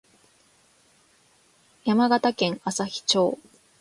[1.85, 3.37] 山形県朝日町